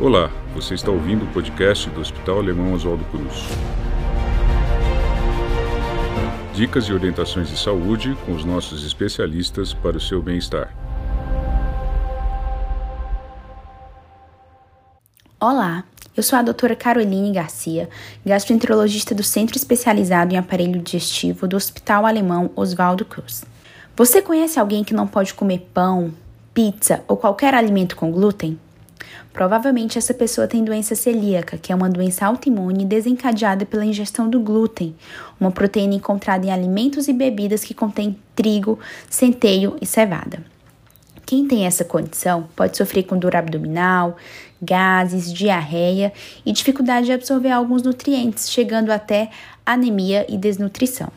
[0.00, 3.48] Olá, você está ouvindo o podcast do Hospital Alemão Oswaldo Cruz.
[6.54, 10.72] Dicas e orientações de saúde com os nossos especialistas para o seu bem-estar.
[15.40, 15.82] Olá,
[16.16, 17.88] eu sou a doutora Caroline Garcia,
[18.24, 23.44] gastroenterologista do Centro Especializado em Aparelho Digestivo do Hospital Alemão Oswaldo Cruz.
[23.96, 26.14] Você conhece alguém que não pode comer pão,
[26.54, 28.60] pizza ou qualquer alimento com glúten?
[29.32, 34.40] Provavelmente essa pessoa tem doença celíaca, que é uma doença autoimune desencadeada pela ingestão do
[34.40, 34.94] glúten,
[35.40, 40.42] uma proteína encontrada em alimentos e bebidas que contém trigo, centeio e cevada.
[41.24, 44.16] Quem tem essa condição pode sofrer com dor abdominal,
[44.62, 46.12] gases, diarreia
[46.44, 49.30] e dificuldade de absorver alguns nutrientes, chegando até
[49.64, 51.12] anemia e desnutrição.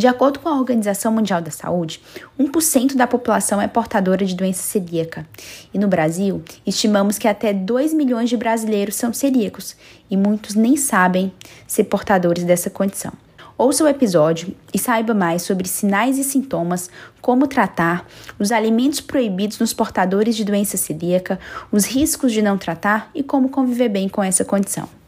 [0.00, 2.00] De acordo com a Organização Mundial da Saúde,
[2.40, 5.28] 1% da população é portadora de doença celíaca.
[5.74, 9.76] E no Brasil, estimamos que até 2 milhões de brasileiros são celíacos
[10.10, 11.30] e muitos nem sabem
[11.66, 13.12] ser portadores dessa condição.
[13.58, 16.88] Ouça o episódio e saiba mais sobre sinais e sintomas,
[17.20, 18.06] como tratar,
[18.38, 21.38] os alimentos proibidos nos portadores de doença celíaca,
[21.70, 24.99] os riscos de não tratar e como conviver bem com essa condição.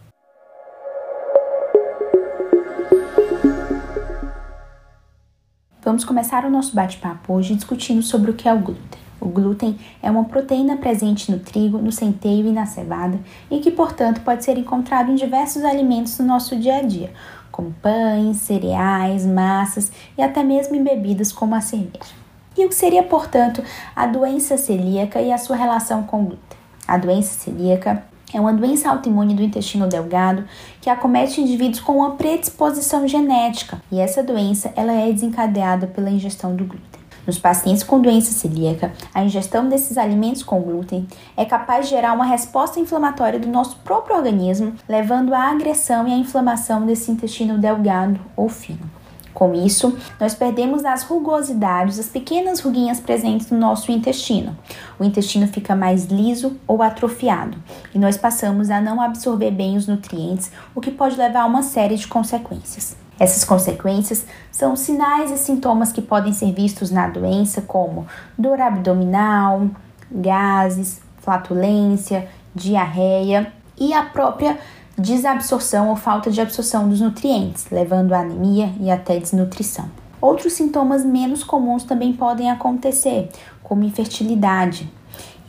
[5.85, 9.01] Vamos começar o nosso bate-papo hoje discutindo sobre o que é o glúten.
[9.21, 13.19] O glúten é uma proteína presente no trigo, no centeio e na cevada
[13.51, 17.11] e que, portanto, pode ser encontrado em diversos alimentos no nosso dia a dia,
[17.51, 22.15] como pães, cereais, massas e até mesmo em bebidas como a cerveja.
[22.57, 23.61] E o que seria, portanto,
[23.97, 26.59] a doença celíaca e a sua relação com o glúten?
[26.87, 30.45] A doença celíaca é uma doença autoimune do intestino delgado
[30.81, 36.55] que acomete indivíduos com uma predisposição genética e essa doença ela é desencadeada pela ingestão
[36.55, 37.03] do glúten.
[37.27, 42.15] Nos pacientes com doença celíaca, a ingestão desses alimentos com glúten é capaz de gerar
[42.15, 47.59] uma resposta inflamatória do nosso próprio organismo, levando à agressão e à inflamação desse intestino
[47.59, 49.02] delgado ou fino.
[49.35, 54.57] Com isso, nós perdemos as rugosidades, as pequenas ruguinhas presentes no nosso intestino.
[54.99, 57.57] O intestino fica mais liso ou atrofiado
[57.95, 61.63] e nós passamos a não absorver bem os nutrientes, o que pode levar a uma
[61.63, 62.97] série de consequências.
[63.19, 68.07] Essas consequências são sinais e sintomas que podem ser vistos na doença, como
[68.37, 69.69] dor abdominal,
[70.11, 74.59] gases, flatulência, diarreia e a própria
[75.03, 79.91] desabsorção ou falta de absorção dos nutrientes, levando a anemia e até desnutrição.
[80.21, 83.29] Outros sintomas menos comuns também podem acontecer,
[83.63, 84.89] como infertilidade.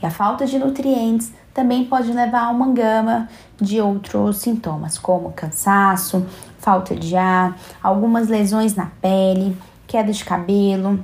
[0.01, 3.29] E a falta de nutrientes também pode levar a uma gama
[3.61, 6.25] de outros sintomas, como cansaço,
[6.57, 9.55] falta de ar, algumas lesões na pele,
[9.85, 10.99] queda de cabelo.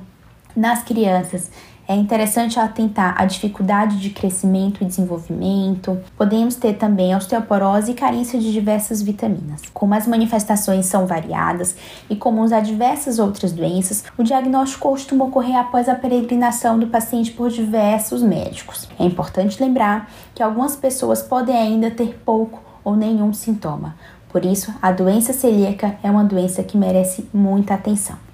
[0.56, 1.52] Nas crianças,
[1.90, 5.98] é interessante atentar à dificuldade de crescimento e desenvolvimento.
[6.16, 9.62] Podemos ter também osteoporose e carência de diversas vitaminas.
[9.74, 11.74] Como as manifestações são variadas
[12.08, 17.32] e comuns a diversas outras doenças, o diagnóstico costuma ocorrer após a peregrinação do paciente
[17.32, 18.88] por diversos médicos.
[18.96, 23.96] É importante lembrar que algumas pessoas podem ainda ter pouco ou nenhum sintoma.
[24.28, 28.29] Por isso, a doença celíaca é uma doença que merece muita atenção.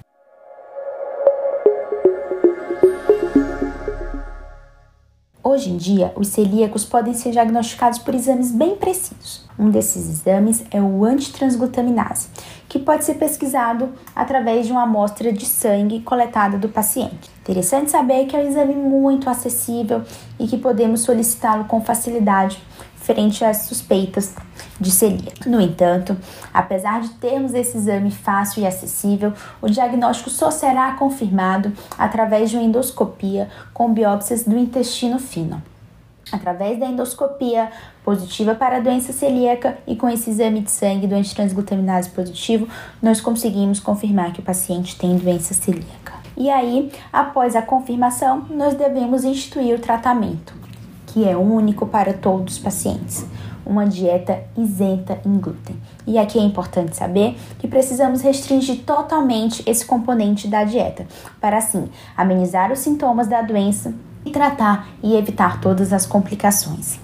[5.57, 9.43] Hoje em dia, os celíacos podem ser diagnosticados por exames bem precisos.
[9.57, 12.27] Um desses exames é o antitransglutaminase,
[12.69, 17.31] que pode ser pesquisado através de uma amostra de sangue coletada do paciente.
[17.41, 20.03] Interessante saber que é um exame muito acessível
[20.39, 22.61] e que podemos solicitá-lo com facilidade
[22.95, 24.35] frente às suspeitas
[24.79, 25.49] de celíaca.
[25.49, 26.15] No entanto,
[26.53, 32.57] apesar de termos esse exame fácil e acessível, o diagnóstico só será confirmado através de
[32.57, 35.61] uma endoscopia com biópsias do intestino fino.
[36.31, 37.71] Através da endoscopia
[38.03, 42.67] positiva para a doença celíaca e com esse exame de sangue do antitransglutaminase positivo,
[43.01, 46.13] nós conseguimos confirmar que o paciente tem doença celíaca.
[46.35, 50.53] E aí, após a confirmação, nós devemos instituir o tratamento,
[51.07, 53.25] que é único para todos os pacientes
[53.67, 55.75] uma dieta isenta em glúten.
[56.05, 61.05] E aqui é importante saber que precisamos restringir totalmente esse componente da dieta,
[61.41, 63.93] para assim amenizar os sintomas da doença
[64.25, 66.99] e tratar e evitar todas as complicações.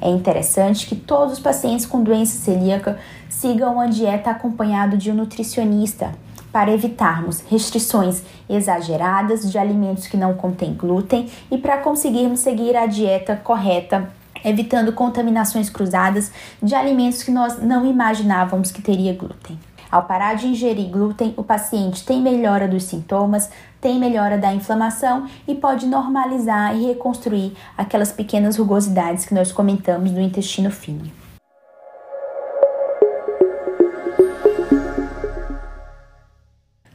[0.00, 2.98] É interessante que todos os pacientes com doença celíaca
[3.28, 6.12] sigam uma dieta acompanhado de um nutricionista
[6.52, 12.86] para evitarmos restrições exageradas de alimentos que não contêm glúten e para conseguirmos seguir a
[12.86, 14.08] dieta correta
[14.44, 16.30] evitando contaminações cruzadas
[16.62, 19.58] de alimentos que nós não imaginávamos que teria glúten.
[19.90, 23.48] Ao parar de ingerir glúten, o paciente tem melhora dos sintomas,
[23.80, 30.10] tem melhora da inflamação e pode normalizar e reconstruir aquelas pequenas rugosidades que nós comentamos
[30.10, 31.23] do intestino fino.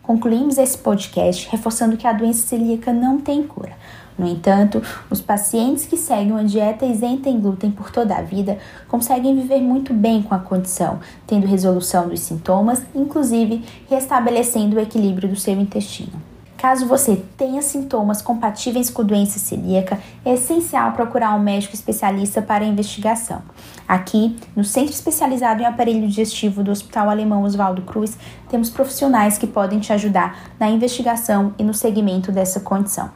[0.10, 3.74] Concluímos esse podcast reforçando que a doença celíaca não tem cura.
[4.18, 8.58] No entanto, os pacientes que seguem uma dieta isenta em glúten por toda a vida
[8.88, 15.30] conseguem viver muito bem com a condição, tendo resolução dos sintomas, inclusive restabelecendo o equilíbrio
[15.30, 16.29] do seu intestino.
[16.60, 22.66] Caso você tenha sintomas compatíveis com doença celíaca, é essencial procurar um médico especialista para
[22.66, 23.42] a investigação.
[23.88, 28.18] Aqui, no Centro Especializado em Aparelho Digestivo do Hospital Alemão Oswaldo Cruz,
[28.50, 33.10] temos profissionais que podem te ajudar na investigação e no segmento dessa condição.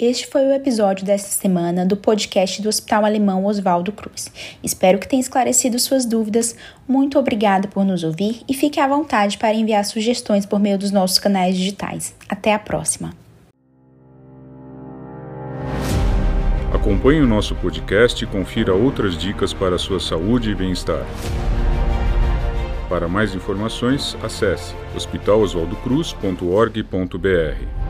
[0.00, 4.32] Este foi o episódio desta semana do podcast do Hospital Alemão Oswaldo Cruz.
[4.62, 6.56] Espero que tenha esclarecido suas dúvidas.
[6.88, 10.90] Muito obrigada por nos ouvir e fique à vontade para enviar sugestões por meio dos
[10.90, 12.14] nossos canais digitais.
[12.26, 13.12] Até a próxima!
[16.72, 21.04] Acompanhe o nosso podcast e confira outras dicas para a sua saúde e bem-estar.
[22.88, 27.89] Para mais informações, acesse hospitaloswaldocruz.org.br.